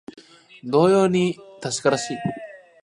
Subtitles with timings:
[0.63, 2.17] 同様に確からしい